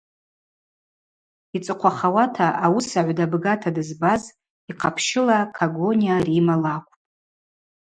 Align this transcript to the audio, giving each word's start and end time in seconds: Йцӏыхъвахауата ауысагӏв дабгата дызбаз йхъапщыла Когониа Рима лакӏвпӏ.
Йцӏыхъвахауата 1.57 2.47
ауысагӏв 2.65 3.15
дабгата 3.17 3.69
дызбаз 3.75 4.23
йхъапщыла 4.69 5.39
Когониа 5.57 6.17
Рима 6.27 6.55
лакӏвпӏ. 6.63 6.99